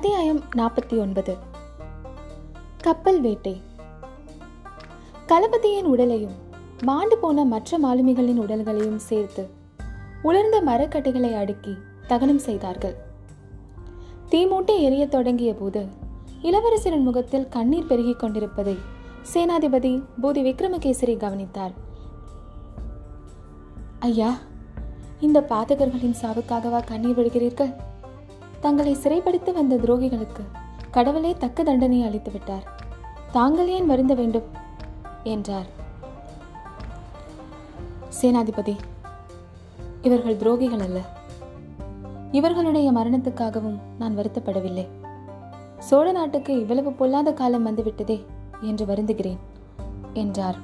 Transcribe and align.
அத்தியாயம் 0.00 0.42
நாற்பத்தி 0.56 0.98
ஒன்பது. 0.98 1.36
கப்பல் 2.82 3.20
வேட்டை. 3.20 3.62
களபதியின் 5.26 5.82
உடலையும் 5.82 6.32
மாண்டு 6.82 7.18
போன 7.18 7.44
மற்ற 7.44 7.78
மாலுமிகளின் 7.78 8.36
உடல்களையும் 8.36 8.96
சேர்த்து 8.96 9.48
உலர்ந்த 10.22 10.62
மரக்கட்டைகளை 10.62 11.34
அடுக்கி 11.34 11.76
தகனம் 12.06 12.38
செய்தார்கள். 12.38 12.96
தீமூட்டி 14.30 14.78
எரியத் 14.78 15.10
தொடங்கிய 15.10 15.54
போது 15.54 15.86
இளவரசரின் 16.42 17.02
முகத்தில் 17.02 17.48
கண்ணீர் 17.48 17.86
பெருகிக் 17.86 18.18
கொண்டிருப்பதை 18.18 18.78
சேனாதிபதி 19.34 20.02
பூதி 20.22 20.42
விக்ரமகேசரி 20.42 21.16
கவனித்தார். 21.16 21.72
ஐயா 23.98 24.34
இந்த 25.20 25.40
பாதகர்களின் 25.48 26.16
சாவுக்காகவா 26.22 26.86
கண்ணீர் 26.86 27.18
விடுகிறீர்கள்? 27.18 27.74
தங்களை 28.60 28.96
சிறைப்படுத்தி 28.96 29.52
வந்த 29.52 29.76
துரோகிகளுக்கு 29.76 30.58
கடவுளே 30.90 31.34
தக்க 31.38 31.62
தண்டனை 31.62 32.02
அளித்து 32.02 32.30
விட்டார். 32.30 32.80
தாங்கள் 33.32 33.68
ஏன் 33.68 33.86
வருந்த 33.86 34.14
வேண்டும்? 34.14 34.42
என்றார். 35.24 35.66
சேனாதிபதி 38.22 38.76
இவர்கள் 40.02 40.36
துரோகிகள் 40.36 40.80
அல்ல. 40.80 41.00
இவர்களுடைய 42.32 42.92
மரணத்துக்காகவும் 42.92 43.78
நான் 43.98 44.18
வருத்தப்படவில்லை. 44.18 44.86
சோழ 45.78 46.12
நாட்டுக்கு 46.12 46.60
இவ்வளவு 46.60 46.92
பொல்லாத 46.92 47.32
காலம் 47.32 47.66
வந்துவிட்டதே 47.66 48.24
என்று 48.60 48.86
வருந்துகிறேன் 48.86 49.38
என்றார். 50.12 50.56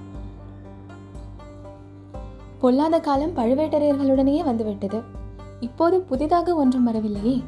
பொல்லாத 2.59 3.01
காலம் 3.01 3.37
பழுவேட்டரையர்களுடனேயே 3.37 4.45
வந்துவிட்டது. 4.45 5.03
இப்போது 5.61 6.01
புதிதாக 6.01 6.55
ஒன்றும் 6.55 6.85
வரவில்லையே? 6.85 7.43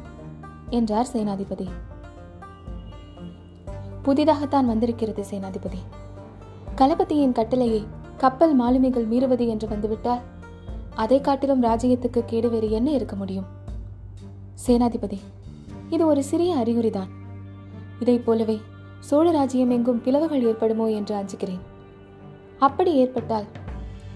என்றார் 0.69 1.07
சேனாதிபதி. 1.13 1.67
புதிதாகத்தான் 4.03 4.65
வந்திருக்கிறது 4.65 5.25
சேனாதிபதி. 5.31 5.79
கலபதியின் 6.75 7.31
கட்டளையை 7.31 7.87
கப்பல் 8.17 8.55
மாலுமிகள் 8.55 9.07
மீறுவது 9.07 9.47
என்று 9.47 9.67
வந்துவிட்டால் 9.67 10.19
அதை 10.95 11.21
காட்டிலும் 11.21 11.63
ராஜ்யத்துக்கு 11.63 12.21
கேடு 12.25 12.49
வேறு 12.49 12.71
என்ன 12.71 12.91
இருக்க 12.91 13.15
முடியும்? 13.15 13.45
சேனாதிபதி 14.67 15.19
இது 15.89 16.07
ஒரு 16.07 16.23
சிறிய 16.23 16.55
அறிகுறிதான். 16.55 17.09
இதைப் 17.99 18.25
போலவே 18.25 18.61
சோழ 18.99 19.31
ராஜ்யம் 19.31 19.69
எங்கும் 19.69 20.01
பிளவுகள் 20.01 20.43
ஏற்படுமோ 20.43 20.89
என்று 20.89 21.15
அஞ்சுகிறேன். 21.15 21.59
அப்படி 22.59 22.93
ஏற்பட்டால் 22.93 23.45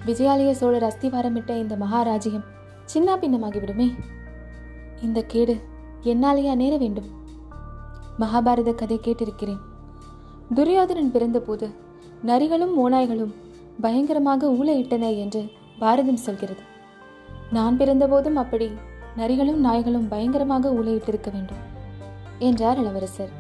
விஜயாலய 0.06 0.52
சோழர் 0.52 0.84
அஸ்திவாரமிட்ட 0.84 1.58
இந்த 1.58 1.76
மகாராஜ்யம் 1.76 2.44
சின்ன 2.86 3.16
பின்னமாகிவிடுமே 3.16 3.94
இந்த 5.02 5.22
கேடு 5.22 5.62
என்னாலேயா 6.12 6.54
நேர 6.62 6.74
வேண்டும். 6.78 7.10
மகாபாரத 8.22 8.72
கதை 8.76 8.98
கேட்டிருக்கிறேன். 9.04 9.62
துரியோதனன் 10.58 11.12
பிறந்தபோது 11.14 11.68
நரிகளும் 12.30 12.74
ஓநாய்களும் 12.84 13.34
பயங்கரமாக 13.82 14.50
ஊழையிட்டன 14.58 15.12
என்று 15.24 15.42
பாரதம் 15.82 16.24
சொல்கிறது. 16.26 16.64
நான் 17.52 17.78
பிறந்தபோதும் 17.80 18.38
அப்படி 18.42 18.68
நரிகளும் 19.16 19.60
நாய்களும் 19.60 20.08
பயங்கரமாக 20.08 20.70
ஊழையிட்டிருக்க 20.80 21.30
வேண்டும் 21.32 21.64
என்றார் 22.40 22.80
இளவரசர். 22.84 23.32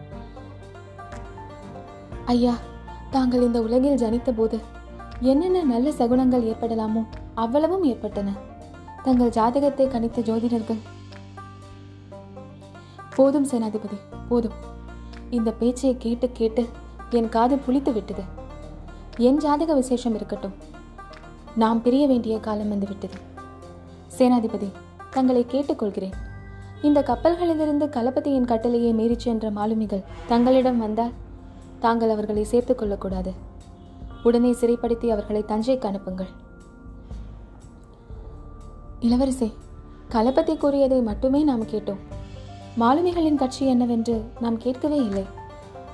ஐயா 2.34 2.56
தாங்கள் 3.11 3.45
இந்த 3.47 3.59
உலகில் 3.61 4.02
ஜனித்த 4.03 4.31
போது 4.31 4.58
என்னென்ன 5.31 5.64
நல்ல 5.73 5.89
சகுனங்கள் 6.00 6.47
ஏற்படலாமோ 6.52 7.02
அவ்வளவும் 7.44 7.86
ஏற்பட்டன. 7.91 8.30
தங்கள் 9.03 9.36
ஜாதகத்தை 9.38 9.86
கணித்த 9.88 10.22
ஜோதிடர்கள் 10.30 10.81
போதும் 13.16 13.47
சேனாதிபதி 13.47 13.97
போதும். 14.30 14.53
இந்த 15.30 15.53
பேச்சையை 15.59 15.95
கேட்டு 15.97 16.29
கேட்டு 16.31 16.68
என் 17.09 17.29
காது 17.29 17.56
புளித்து 17.56 17.94
விட்டது. 17.94 18.24
என் 19.18 19.38
ஜாதக 19.38 19.74
விசேஷம் 19.74 20.16
இருக்கட்டும். 20.16 20.53
நாம் 21.56 21.81
பிரிய 21.81 22.07
வேண்டிய 22.07 22.40
காலம் 22.40 22.69
வந்து 22.69 22.88
விட்டது. 22.88 23.13
சேனாதிபதி 24.18 24.72
தங்களை 25.09 25.46
கேட்டுக்கொள்கிறேன். 25.50 26.12
இந்த 26.81 27.01
கப்பல்களிலிருந்து 27.01 27.90
கலபதியின் 27.90 28.46
கட்டளையை 28.46 28.94
மீறிச் 28.94 29.19
சென்ற 29.19 29.51
மாலுமிகள் 29.51 30.03
தங்களிடம் 30.28 30.80
வந்தால் 30.80 31.12
தாங்கள் 31.80 32.09
அவர்களை 32.09 32.44
சேர்த்துக் 32.44 32.78
கொள்ளக்கூடாது. 32.78 33.34
உடனே 34.24 34.51
சிறைப்படுத்தி 34.51 35.07
அவர்களை 35.07 35.44
தஞ்சைக்கு 35.47 35.85
அனுப்புங்கள். 35.85 36.28
இளவரசே 39.00 39.51
கலபதி 40.09 40.57
கூறியதை 40.57 41.01
மட்டுமே 41.01 41.44
நாம் 41.44 41.63
கேட்டோம். 41.63 42.00
மாலுமிகளின் 42.79 43.35
கட்சி 43.35 43.66
என்னவென்று 43.66 44.23
நாம் 44.39 44.57
கேட்கவே 44.57 44.95
இல்லை. 44.95 45.25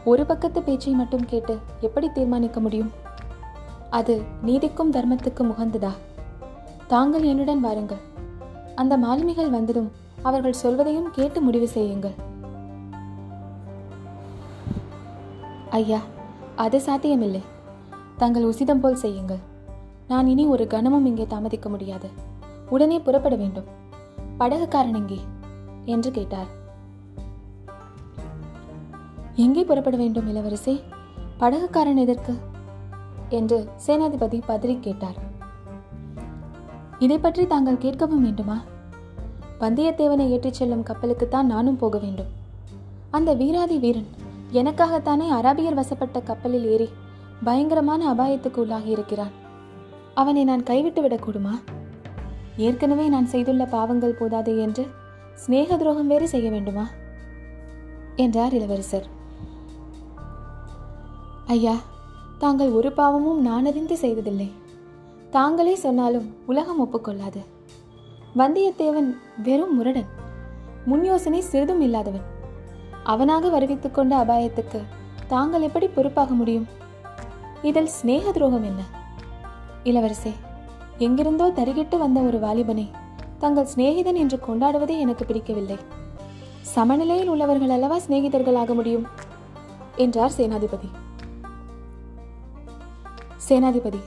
ஒரு 0.06 0.26
பக்கத்து 0.26 0.64
பேச்சை 0.64 0.94
மட்டும் 0.94 1.26
கேட்டு 1.26 1.60
எப்படி 1.80 2.10
தீர்மானிக்க 2.10 2.60
முடியும்? 2.60 2.92
அது 3.90 4.22
நீதிக்கும் 4.42 4.92
தர்மத்துக்கும் 4.92 5.52
உகந்ததா? 5.52 5.92
தாங்கள் 6.88 7.22
என்னுடன் 7.22 7.60
வாருங்கள். 7.60 7.98
அந்த 8.76 8.98
மாலுமிகள் 8.98 9.50
வந்ததும் 9.50 9.92
அவர்கள் 10.22 10.54
சொல்வதையும் 10.54 11.12
கேட்டு 11.12 11.42
முடிவு 11.42 11.68
செய்யுங்கள். 11.68 12.14
ஐயா 15.70 16.00
அது 16.56 16.82
சாத்தியமில்லை. 16.82 17.44
தங்கள் 18.18 18.44
உசிதம் 18.44 18.80
போல் 18.80 18.96
செய்யுங்கள். 18.96 19.40
நான் 20.08 20.28
இனி 20.28 20.46
ஒரு 20.46 20.68
கணமும் 20.68 21.06
இங்கே 21.06 21.28
தாமதிக்க 21.28 21.70
முடியாது. 21.70 22.10
உடனே 22.70 23.00
புறப்பட 23.00 23.36
வேண்டும். 23.36 23.66
படகுக்காரன் 24.40 24.96
எங்கே? 24.96 25.20
என்று 25.86 26.12
கேட்டார். 26.12 26.58
எங்கே 29.40 29.64
புறப்பட 29.64 29.98
வேண்டும் 29.98 30.36
இளவரசே? 30.36 30.82
படகுக்காரன் 31.40 31.96
எதற்கு? 31.96 32.34
என்று 33.30 33.68
சேனாதிபதி 33.88 34.42
பதறி 34.48 34.80
கேட்டார். 34.80 35.18
இதை 37.00 37.18
பற்றி 37.18 37.48
தாங்கள் 37.48 37.76
கேட்கவும் 37.76 38.24
வேண்டுமா? 38.26 38.62
வந்தியத்தேவனை 39.60 40.30
ஏற்றிச் 40.30 40.54
செல்லும் 40.54 40.84
கப்பலுக்குத்தான் 40.84 41.44
நானும் 41.44 41.76
போக 41.76 41.98
வேண்டும். 41.98 42.26
அந்த 43.12 43.34
வீராதி 43.34 43.78
வீரன் 43.78 44.08
எனக்காகத்தானே 44.54 45.28
அராபியர் 45.32 45.74
வசப்பட்ட 45.74 46.20
கப்பலில் 46.20 46.66
ஏறி 46.66 46.90
பயங்கரமான 47.44 48.14
அபாயத்துக்கு 48.14 48.58
உள்ளாகி 48.58 48.86
இருக்கிறான் 48.86 49.32
அவனை 50.14 50.44
நான் 50.44 50.64
கைவிட்டு 50.64 51.02
விடக்கூடுமா 51.02 51.54
ஏற்கனவே 52.58 53.08
நான் 53.08 53.26
செய்துள்ள 53.26 53.66
பாவங்கள் 53.66 54.18
போதாதே 54.20 54.58
என்று 54.58 54.88
சிநேக 55.34 55.78
துரோகம் 55.78 56.08
வேறு 56.08 56.28
செய்ய 56.28 56.50
வேண்டுமா? 56.50 56.88
என்றார் 58.16 58.54
இளவரசர். 58.54 59.18
ஐயா 61.54 61.76
தாங்கள் 62.38 62.70
ஒரு 62.70 62.92
பாவமும் 62.92 63.40
நானறிந்து 63.46 63.94
செய்ததில்லை 63.94 64.52
தாங்களே 65.30 65.76
சொன்னாலும் 65.76 66.36
உலகம் 66.46 66.82
ஒப்புக்கொள்ளாது. 66.86 67.42
வந்தியத்தேவன் 68.38 69.16
வெறும் 69.44 69.76
முரடன் 69.76 70.06
முன் 70.86 71.04
யோசனை 71.04 71.42
சிறிதும் 71.42 71.82
இல்லாதவன். 71.82 72.22
அவனாக 73.04 73.50
வருவித்துக் 73.50 73.92
கொண்ட 73.92 74.24
அபாயத்துக்கு 74.24 74.82
தாங்கள் 75.28 75.62
எப்படி 75.62 75.88
பொறுப்பாக 75.88 76.34
முடியும்? 76.34 76.68
இதில் 77.62 77.92
சிநேக 77.98 78.32
துரோகம் 78.32 78.64
என்ன? 78.64 78.82
இளவரசே 79.84 80.32
எங்கிருந்தோ 80.98 81.50
தருகிட்டு 81.50 81.98
வந்த 81.98 82.20
ஒரு 82.20 82.40
வாலிபனை 82.40 82.88
தங்கள் 83.38 83.74
சிநேகிதன் 83.76 84.22
என்று 84.24 84.40
கொண்டாடுவதே 84.48 84.98
எனக்கு 85.00 85.26
பிடிக்கவில்லை. 85.26 85.78
சமநிலையில் 86.62 87.28
உள்ளவர்கள் 87.28 87.70
அல்லவா 87.70 87.98
சிநேகிதர்களாக 87.98 88.74
முடியும்? 88.74 89.08
என்றார் 89.96 90.38
சேனாதிபதி. 90.38 90.90
சேனாதிபதி 93.50 94.00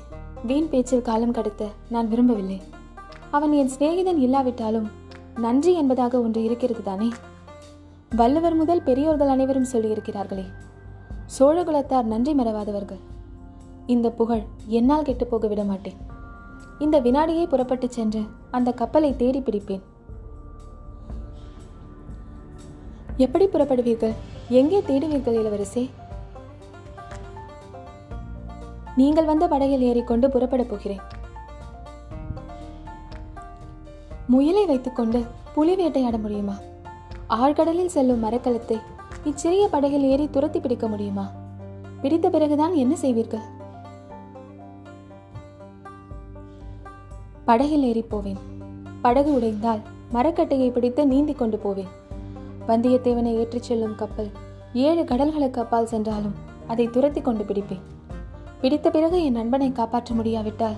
வீண் 0.46 0.68
பேச்சில் 0.68 1.02
காலம் 1.02 1.32
கடத்த 1.32 1.68
நான் 1.88 2.08
விரும்பவில்லை. 2.08 2.58
அவன் 3.30 3.52
என் 3.52 3.70
சிநேகிதன் 3.78 4.20
இல்லாவிட்டாலும் 4.26 4.90
நன்றி 5.34 5.72
என்பதாக 5.74 6.20
ஒன்று 6.20 6.42
இருக்கிறது 6.42 6.82
தானே? 6.82 7.08
வள்ளுவர் 8.16 8.54
முதல் 8.54 8.82
பெரியோர்கள் 8.82 9.28
அனைவரும் 9.28 9.70
சொல்லியிருக்கிறார்களே 9.72 10.44
சோழகுலத்தார் 11.38 12.02
நன்றி 12.02 12.34
மறவாதவர்கள். 12.34 13.00
இந்த 13.86 14.10
புகழ் 14.10 14.42
என்னால் 14.78 15.02
கெட்டுப்போக 15.02 15.48
விட 15.48 15.64
மாட்டேன். 15.64 15.98
இந்த 16.78 17.00
வினாடியே 17.00 17.46
புறப்பட்டு 17.46 17.88
சென்று 17.90 18.22
அந்த 18.50 18.72
கப்பலை 18.72 19.16
தேடி 19.16 19.40
பிடிப்பேன். 19.40 19.82
எப்படி 23.16 23.46
புறப்படுவீர்கள்? 23.46 24.14
எங்கே 24.48 24.80
தேடுவீர்கள் 24.80 25.40
இளவரசே? 25.40 25.90
நீங்கள் 28.96 29.24
வந்த 29.24 29.48
படகில் 29.48 29.80
ஏறிக்கொண்டு 29.80 30.30
புறப்பட 30.30 30.62
போகிறேன். 30.62 31.00
முயலை 34.26 34.66
வைத்துக்கொண்டு 34.66 35.24
புலி 35.54 35.76
வேட்டையாட 35.76 36.18
முடியுமா? 36.18 36.56
ஆழ்கடலில் 37.28 37.86
செல்லும் 37.86 38.24
மரக்கலத்தை 38.24 38.80
இச்சிறிய 39.24 39.68
படகில் 39.70 40.02
ஏறி 40.02 40.30
துரத்தி 40.30 40.60
பிடிக்க 40.60 40.88
முடியுமா? 40.88 41.30
பிடித்த 42.02 42.30
பிறகுதான் 42.30 42.74
என்ன 42.74 42.94
செய்வீர்கள்? 42.94 43.42
படகில் 47.44 47.82
ஏறி 47.82 48.02
போவேன். 48.02 48.38
படகு 49.02 49.40
உடைந்தால் 49.40 49.80
மரக்கட்டையை 50.12 50.70
பிடித்து 50.70 51.06
நீந்தி 51.06 51.32
கொண்டு 51.32 51.58
போவேன். 51.58 51.88
வந்தியத்தேவனை 52.68 53.34
ஏற்றிச் 53.34 53.62
செல்லும் 53.62 53.94
கப்பல் 53.94 54.30
ஏழு 54.74 55.02
கடல்களுக்கு 55.02 55.58
அப்பால் 55.58 55.86
சென்றாலும் 55.86 56.34
அதை 56.66 56.86
துரத்தி 56.86 57.20
கொண்டு 57.20 57.44
பிடிப்பேன். 57.44 57.80
பிடித்த 58.62 58.90
பிறகு 58.90 59.24
என் 59.24 59.32
நண்பனை 59.32 59.72
காப்பாற்ற 59.72 60.14
முடியாவிட்டால் 60.14 60.76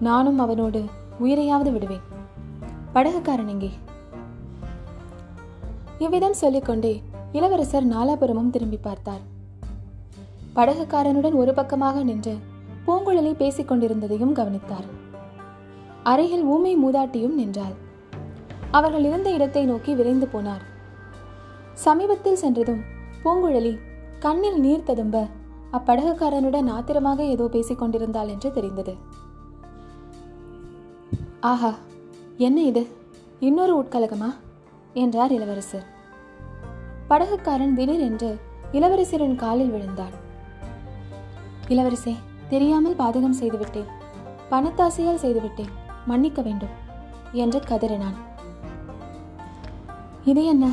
நானும் 0.00 0.38
அவனோடு 0.38 0.80
உயிரையாவது 1.22 1.72
விடுவேன். 1.72 2.04
படகுக்காரன் 2.94 3.46
எங்கே? 3.46 3.70
இவ்விதம் 5.98 6.32
சொல்லிக்கொண்டே 6.32 7.02
இளவரசர் 7.32 7.86
நாலாபுரமும் 7.88 8.50
திரும்பி 8.50 8.76
பார்த்தார். 8.76 9.22
படகுக்காரனுடன் 10.54 11.32
ஒரு 11.32 11.54
பக்கமாக 11.54 12.02
நின்று 12.02 12.34
பூங்குழலி 12.86 13.32
பேசிக் 13.34 13.72
கொண்டிருந்ததையும் 13.72 14.32
கவனித்தார். 14.32 14.84
அறையில் 16.02 16.44
ஊமை 16.44 16.74
மூதாட்டியும் 16.76 17.38
நின்றாள். 17.40 17.74
அவர்கள் 18.70 19.04
இருந்த 19.04 19.30
இடத்தை 19.30 19.64
நோக்கி 19.64 19.94
விரைந்து 19.94 20.28
போனார். 20.32 20.64
சமீபத்தில் 21.72 22.36
சென்றதும் 22.36 22.82
பூங்குழலி 23.24 23.78
கண்ணில் 24.18 24.60
நீர் 24.60 24.82
ததும்ப 24.82 25.26
அப்படகுக்காரனுடன் 25.74 26.68
ஆத்திரமாக 26.68 27.24
ஏதோ 27.24 27.44
பேசிக் 27.44 27.78
கொண்டிருந்தாள் 27.78 28.28
என்று 28.28 28.52
தெரிந்தது. 28.52 28.96
ஆஹா 31.40 31.74
என்ன 32.36 32.62
இது? 32.62 32.88
இன்னொரு 33.40 33.80
உட்கலகமா? 33.80 34.34
என்றார் 34.94 35.32
இளவரசர். 35.32 35.86
படகுக்காரன் 37.08 37.74
திடீரென்று 37.74 38.40
இளவரசரின் 38.72 39.34
காலில் 39.34 39.70
விழுந்தான் 39.70 40.14
இளவரசே 41.68 42.14
தெரியாமல் 42.48 42.96
பாதகம் 42.96 43.38
செய்துவிட்டேன். 43.40 43.90
பணத்தாசையால் 44.50 45.22
செய்துவிட்டேன். 45.24 45.72
மன்னிக்க 46.06 46.42
வேண்டும் 46.42 46.74
என்று 47.32 47.60
கதறினான். 47.60 48.18
இது 50.24 50.44
என்ன? 50.44 50.72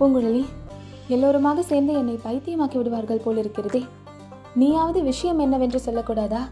பூங்குழலி 0.00 0.44
எல்லோருமாக 1.14 1.62
சேர்ந்து 1.62 1.92
என்னை 1.92 2.14
பைத்தியமாக்கி 2.24 2.76
விடுவார்கள் 2.78 3.24
போலிருக்கிறதே 3.24 3.82
நீயாவது 4.60 5.00
விஷயம் 5.02 5.38
என்னவென்று 5.38 5.80
சொல்லக்கூடாதா? 5.86 6.42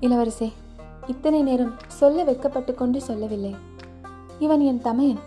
இளவரசே 0.00 0.48
இத்தனை 1.06 1.40
நேரம் 1.42 1.74
சொல்ல 1.98 2.24
வெக்கப்பட்டு 2.24 2.72
கொண்டு 2.74 2.98
சொல்லவில்லை. 3.08 3.52
இவன் 4.38 4.62
என் 4.70 4.80
தமையன். 4.80 5.22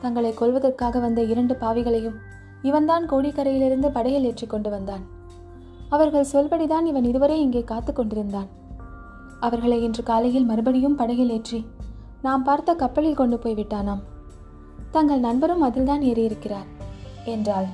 தங்களை 0.00 0.32
கொல்வதற்காக 0.40 1.00
வந்த 1.00 1.20
இரண்டு 1.32 1.54
பாவிகளையும் 1.60 2.16
இவன்தான் 2.62 3.04
கோடிக்கரையிலிருந்து 3.10 3.88
படையில் 3.96 4.26
ஏற்றி 4.30 4.46
கொண்டு 4.46 4.70
வந்தான். 4.70 5.04
அவர்கள் 5.88 6.30
சொல்படிதான் 6.32 6.86
இவன் 6.90 7.08
இதுவரை 7.10 7.36
இங்கே 7.40 7.62
காத்து 7.72 7.92
கொண்டிருந்தான். 7.92 8.48
அவர்களை 9.40 9.78
இன்று 9.82 10.02
காலையில் 10.02 10.48
மறுபடியும் 10.50 10.98
படகில் 11.02 11.34
ஏற்றி 11.36 11.60
நாம் 12.26 12.46
பார்த்த 12.48 12.74
கப்பலில் 12.82 13.20
கொண்டு 13.20 13.38
போய் 13.38 13.58
விட்டானாம் 13.60 14.02
தங்கள் 14.92 15.20
நண்பரும் 15.20 15.60
அதில்தான் 15.60 16.00
ஏறியிருக்கிறார் 16.00 16.68
என்றாள். 17.24 17.68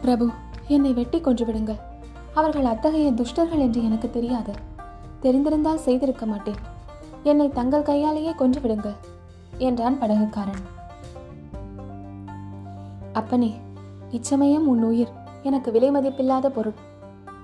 பிரபு 0.00 0.30
என்னை 0.68 0.92
வெட்டி 0.92 1.20
கொன்று 1.20 1.44
விடுங்கள். 1.46 1.80
அவர்கள் 2.34 2.64
அத்தகைய 2.64 3.12
துஷ்டர்கள் 3.12 3.64
என்று 3.66 3.84
எனக்கு 3.84 4.10
தெரியாது. 4.10 4.52
தெரிந்திருந்தால் 5.22 5.84
செய்திருக்க 5.86 6.26
மாட்டேன். 6.26 6.60
என்னை 7.22 7.48
தங்கள் 7.48 7.82
கையாலேயே 7.82 8.32
கொன்று 8.32 8.60
விடுங்கள் 8.60 8.96
என்றான் 9.58 10.00
படகுக்காரன். 10.00 10.62
அப்பனே 13.12 13.54
இச்சமயம் 14.10 14.68
உன் 14.68 14.82
உயிர். 14.82 15.12
எனக்கு 15.42 15.70
விலை 15.70 15.90
மதிப்பில்லாத 15.90 16.46
பொருள். 16.46 16.78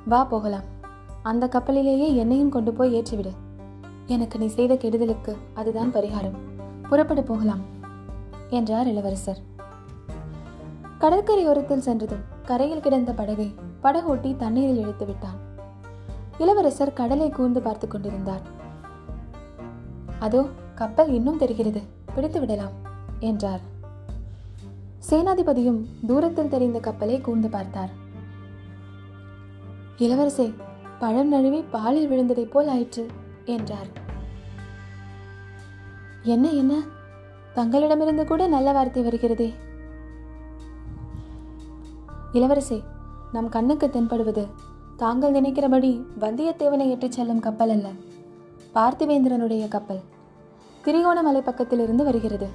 வா 0.05 0.25
போகலாம். 0.25 0.69
அந்த 1.23 1.49
கப்பலிலேயே 1.49 2.15
என்னையும் 2.15 2.51
கொண்டு 2.51 2.73
போய் 2.73 2.95
ஏற்றிவிடு. 2.95 3.33
எனக்கு 4.15 4.39
நீ 4.39 4.47
செய்த 4.47 4.75
கெடுதலுக்கு 4.75 5.37
அதுதான் 5.55 5.95
பரிகாரம். 5.95 6.37
புறப்பட 6.89 7.23
போகலாம் 7.23 7.63
என்றார் 8.51 8.87
இளவரசர். 8.87 9.41
கடற்கரையோரத்தில் 10.99 11.85
சென்றதும் 11.89 12.25
கரையில் 12.45 12.81
கிடந்த 12.81 13.13
படகை 13.13 13.55
படகோட்டி 13.83 14.37
தண்ணீரில் 14.37 14.79
இழுத்து 14.79 15.07
விட்டான். 15.07 15.39
இளவரசர் 16.39 16.93
கடலை 16.93 17.29
கூர்ந்து 17.29 17.63
பார்த்து 17.63 17.89
கொண்டிருந்தார். 17.89 18.43
அதோ 20.19 20.47
கப்பல் 20.75 21.13
இன்னும் 21.13 21.37
தெரிகிறது 21.37 21.83
பிடித்து 22.15 22.41
விடலாம் 22.41 22.75
என்றார். 23.21 23.63
சேனாதிபதியும் 25.11 25.81
தூரத்தில் 26.07 26.49
தெரிந்த 26.49 26.79
கப்பலை 26.79 27.21
கூர்ந்து 27.21 27.49
பார்த்தார். 27.49 27.93
இளவரசே 29.99 30.53
பழம் 30.99 31.29
நழுவி 31.29 31.63
பாலில் 31.71 32.11
விழுந்ததைப் 32.11 32.51
போல் 32.51 32.69
ஆயிற்று 32.69 33.07
என்றார். 33.45 34.00
என்ன 36.23 36.49
என்ன? 36.49 36.83
தங்களிடமிருந்து 37.55 38.27
கூட 38.27 38.47
நல்ல 38.47 38.73
வார்த்தை 38.73 39.03
வருகிறதே. 39.03 39.55
இளவரசே 42.33 42.83
நம் 43.33 43.49
கண்ணுக்கு 43.49 43.91
தென்படுவது 43.91 44.47
தாங்கள் 44.97 45.31
நினைக்கிறபடி 45.31 46.05
வந்தியத்தேவனை 46.21 46.89
ஏற்றிச் 46.89 47.13
செல்லும் 47.13 47.41
கப்பல் 47.41 47.71
அல்ல 47.71 47.89
பார்த்திவேந்திரனுடைய 48.75 49.69
கப்பல். 49.69 50.01
திரிகோணமலை 50.85 51.41
பக்கத்திலிருந்து 51.41 52.05
வருகிறது. 52.05 52.49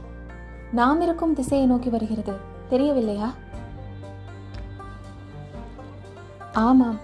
நாம் 0.72 1.02
இருக்கும் 1.02 1.34
திசையை 1.34 1.68
நோக்கி 1.68 1.90
வருகிறது 1.90 2.34
தெரியவில்லையா? 2.70 3.34
ஆமாம் 6.54 6.98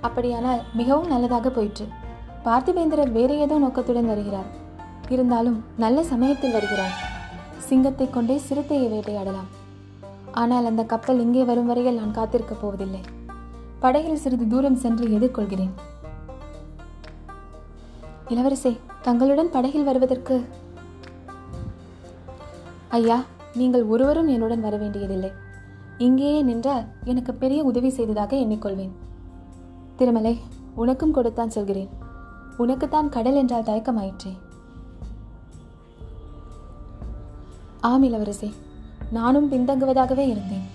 அப்படியானால் 0.00 0.62
மிகவும் 0.72 1.08
நல்லதாக 1.08 1.50
போயிற்று. 1.50 1.88
பார்த்திபேந்திரர் 2.44 3.12
வேறு 3.12 3.38
ஏதோ 3.38 3.58
நோக்கத்துடன் 3.58 4.06
வருகிறார். 4.06 4.62
இருந்தாலும் 5.10 5.64
நல்ல 5.76 6.02
சமயத்தில் 6.02 6.52
வருகிறார். 6.52 6.94
சிங்கத்தை 7.58 8.10
கொண்டே 8.10 8.36
சிறுத்தையை 8.38 8.88
வேட்டையாடலாம். 8.92 9.50
ஆனால் 10.30 10.64
அந்த 10.64 10.84
கப்பல் 10.84 11.20
இங்கே 11.20 11.44
வரும் 11.44 11.66
வரையில் 11.66 11.98
நான் 12.00 12.16
காத்திருக்கப் 12.18 12.62
போவதில்லை. 12.62 13.00
படகில் 13.80 14.22
சிறிது 14.24 14.46
தூரம் 14.46 14.82
சென்று 14.84 15.06
எதிர்கொள்கிறேன். 15.06 15.72
இளவரசே 18.28 18.72
தங்களுடன் 19.02 19.50
படகில் 19.50 19.84
வருவதற்கு 19.84 20.36
ஐயா 22.88 23.18
நீங்கள் 23.54 23.84
ஒருவரும் 23.84 24.26
என்னுடன் 24.26 24.60
வர 24.60 24.76
வேண்டியதில்லை. 24.76 25.30
இங்கேயே 25.98 26.42
நின்றால் 26.42 26.84
எனக்கு 27.04 27.34
பெரிய 27.34 27.62
உதவி 27.64 27.90
செய்ததாக 27.90 28.36
எண்ணிக்கொள்வேன். 28.36 28.94
திருமலை 29.96 30.34
உனக்கும் 30.74 31.12
கொடுத்தான் 31.12 31.50
சொல்கிறேன். 31.50 31.90
உனக்குத்தான் 32.56 33.08
கடல் 33.08 33.34
என்றால் 33.34 33.68
தயக்கமாயிற்றே. 33.70 34.32
ஆம் 37.88 38.02
இளவரசே 38.02 38.48
நானும் 39.10 39.50
பின்தங்குவதாகவே 39.52 40.24
இருந்தேன். 40.32 40.66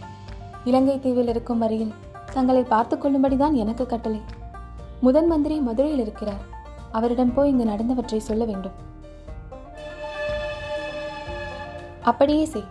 இலங்கை 0.65 0.99
தீவில் 0.99 1.27
இருக்கும் 1.27 1.57
வரையில் 1.57 1.93
தங்களை 2.33 2.63
பார்த்து 2.63 2.95
கொள்ளும்படிதான் 2.95 3.51
எனக்கு 3.51 3.85
கட்டளை. 3.85 4.21
முதன் 5.01 5.27
மந்திரி 5.27 5.59
மதுரையில் 5.59 5.99
இருக்கிறார். 5.99 6.43
அவரிடம் 6.91 7.33
போய் 7.33 7.49
இங்கு 7.49 7.65
நடந்தவற்றை 7.65 8.19
சொல்ல 8.19 8.45
வேண்டும். 8.45 8.75
அப்படியே 12.01 12.45
செய். 12.45 12.69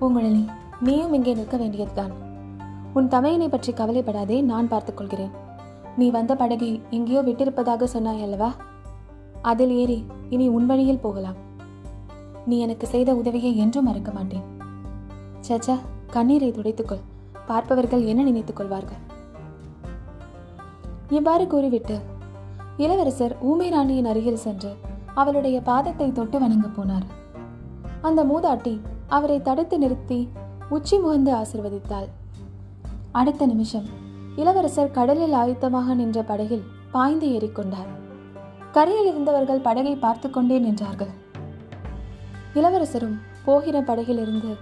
பூங்குழலி 0.00 0.44
நீயும் 0.80 1.12
இங்கே 1.12 1.34
நிற்க 1.34 1.56
வேண்டியதுதான். 1.56 2.12
உன் 2.92 3.08
தமையனை 3.08 3.48
பற்றி 3.48 3.72
கவலைப்படாதே 3.72 4.40
நான் 4.40 4.70
பார்த்துக்கொள்கிறேன் 4.70 5.34
நீ 5.96 6.10
வந்த 6.10 6.34
படகை 6.34 6.70
எங்கேயோ 6.90 7.22
விட்டிருப்பதாக 7.22 7.84
சொன்னாய் 7.84 8.22
அல்லவா 8.22 8.52
அதில் 9.42 9.70
ஏறி 9.70 10.06
இனி 10.30 10.48
உன் 10.48 10.66
வழியில் 10.66 11.04
போகலாம். 11.06 11.40
நீ 12.46 12.56
எனக்கு 12.58 12.86
செய்த 12.86 13.10
உதவியை 13.14 13.52
என்றும் 13.56 13.86
மறக்க 13.88 14.10
மாட்டேன். 14.12 14.44
சச்சா 15.48 15.76
கண்ணீரை 16.10 16.50
துடைத்துக்கொள். 16.50 17.04
பார்ப்பவர்கள் 17.46 18.04
என்ன 18.04 18.22
நினைத்துக் 18.22 18.56
கொள்வார்கள்? 18.56 19.02
இவ்வாறு 21.08 21.46
கூறிவிட்டு 21.46 21.96
இளவரசர் 22.76 23.34
ஊமை 23.40 23.68
ராணியின் 23.68 24.08
அருகில் 24.12 24.42
சென்று 24.44 24.70
அவளுடைய 25.14 25.56
பாதத்தை 25.60 26.08
தொட்டு 26.12 26.38
வணங்க 26.38 26.68
போனார். 26.68 27.06
அந்த 28.00 28.20
மூதாட்டி 28.24 28.74
அவரை 29.06 29.38
தடுத்து 29.42 29.76
நிறுத்தி 29.78 30.20
உச்சி 30.68 30.96
முகந்து 30.96 31.32
ஆசிர்வதித்தாள். 31.40 32.08
அடுத்த 33.12 33.46
நிமிஷம் 33.46 33.86
இளவரசர் 34.36 34.90
கடலில் 34.90 35.32
ஆயத்தமாக 35.32 35.94
நின்ற 35.94 36.22
படகில் 36.22 36.66
பாய்ந்து 36.90 37.28
ஏறிக்கொண்டார். 37.28 37.90
கரையில் 38.72 39.08
இருந்தவர்கள் 39.10 39.60
படகை 39.60 39.94
பார்த்து 39.96 40.28
கொண்டே 40.30 40.58
நின்றார்கள். 40.58 41.12
இளவரசரும் 42.58 43.16
போகிற 43.44 43.76
படகிலிருந்து 43.80 44.52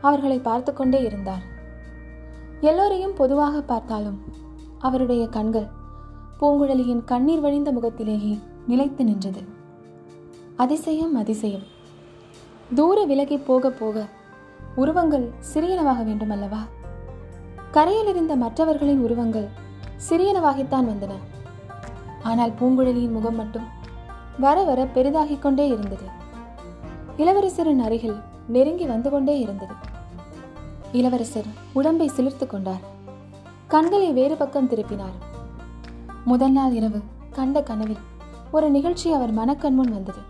அவர்களை 0.00 0.38
பார்த்து 0.38 0.72
கொண்டே 0.72 1.00
இருந்தார். 1.02 1.44
எல்லோரையும் 2.60 3.14
பொதுவாக 3.14 3.60
பார்த்தாலும் 3.60 4.18
அவருடைய 4.78 5.24
கண்கள் 5.28 5.68
பூங்குழலியின் 6.40 7.04
கண்ணீர் 7.04 7.40
வழிந்த 7.40 7.72
முகத்திலேயே 7.72 8.38
நிலைத்து 8.66 9.04
நின்றது. 9.04 9.42
அதிசயம் 10.56 11.14
அதிசயம். 11.14 11.64
தூர 12.74 12.98
விலகி 13.04 13.36
போக 13.38 13.70
போக 13.70 14.06
உருவங்கள் 14.76 15.26
சிறியனவாக 15.54 16.00
வேண்டும் 16.04 16.30
அல்லவா 16.30 16.62
கரையில் 17.70 18.06
இருந்த 18.06 18.32
மற்றவர்களின் 18.36 19.02
உருவங்கள் 19.02 19.48
சிறியனவாகித்தான் 20.08 20.88
வந்தன. 20.90 21.14
ஆனால் 22.22 22.52
பூங்குழலியின் 22.60 23.16
முகம் 23.16 23.34
மட்டும் 23.34 23.66
வர 24.38 24.56
வர 24.64 24.80
பெரிதாகிக் 24.94 25.42
கொண்டே 25.42 25.66
இருந்தது. 25.66 26.06
இளவரசரின் 27.18 27.82
அருகில் 27.86 28.16
நெருங்கி 28.48 28.86
வந்து 28.86 29.10
கொண்டே 29.10 29.34
இருந்தது. 29.38 29.74
இளவரசர் 30.92 31.48
உடம்பை 31.72 32.10
சிலிர்த்து 32.16 32.46
கொண்டார். 32.46 32.82
கண்களை 33.68 34.12
வேறு 34.12 34.36
பக்கம் 34.36 34.68
திருப்பினார். 34.68 35.16
முதல் 36.24 36.52
நாள் 36.52 36.72
இரவு 36.72 37.00
கண்ட 37.30 37.62
கனவில் 37.62 38.02
ஒரு 38.50 38.70
நிகழ்ச்சி 38.70 39.12
அவர் 39.12 39.32
மனக்கண் 39.32 39.74
முன் 39.74 39.92
வந்தது. 39.92 40.22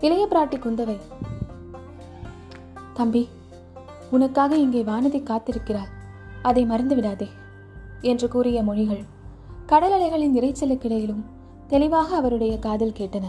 இளைய 0.00 0.26
பிராட்டி 0.30 0.58
குந்தவை 0.58 0.96
தம்பி 2.94 3.28
உனக்காக 4.10 4.56
இங்கே 4.56 4.82
வானதி 4.82 5.20
காத்திருக்கிறாள். 5.22 5.90
அதை 6.42 6.64
மறந்து 6.64 6.94
விடாதே 6.94 7.28
என்று 8.00 8.28
கூறிய 8.28 8.62
மொழிகள் 8.62 9.04
கடல் 9.66 9.92
அலைகளின் 9.92 10.36
இறைச்சலுக்கிடையிலும் 10.38 11.22
தெளிவாக 11.68 12.16
அவருடைய 12.16 12.58
காதில் 12.58 12.98
கேட்டன. 12.98 13.26